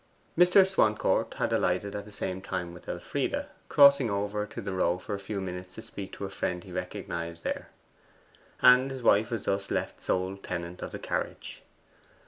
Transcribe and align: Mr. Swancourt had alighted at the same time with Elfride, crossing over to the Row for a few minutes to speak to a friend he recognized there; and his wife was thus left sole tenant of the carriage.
Mr. 0.35 0.65
Swancourt 0.65 1.35
had 1.35 1.53
alighted 1.53 1.95
at 1.95 2.05
the 2.05 2.11
same 2.11 2.41
time 2.41 2.73
with 2.73 2.89
Elfride, 2.89 3.45
crossing 3.69 4.09
over 4.09 4.47
to 4.47 4.59
the 4.59 4.73
Row 4.73 4.97
for 4.97 5.13
a 5.13 5.19
few 5.19 5.39
minutes 5.39 5.75
to 5.75 5.81
speak 5.83 6.11
to 6.13 6.25
a 6.25 6.29
friend 6.31 6.63
he 6.63 6.71
recognized 6.71 7.43
there; 7.43 7.69
and 8.63 8.89
his 8.89 9.03
wife 9.03 9.29
was 9.29 9.45
thus 9.45 9.69
left 9.69 10.01
sole 10.01 10.37
tenant 10.37 10.81
of 10.81 10.91
the 10.91 10.97
carriage. 10.97 11.61